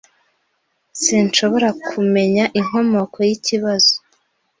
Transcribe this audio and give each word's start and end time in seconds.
Sinshobora 1.01 1.69
kumenya 1.87 2.43
inkomoko 2.59 3.17
yikibazo. 3.27 3.93